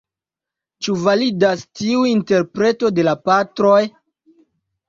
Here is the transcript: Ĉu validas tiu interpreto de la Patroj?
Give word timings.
Ĉu 0.85 0.95
validas 1.03 1.61
tiu 1.81 2.07
interpreto 2.13 2.91
de 2.99 3.07
la 3.09 3.15
Patroj? 3.29 3.81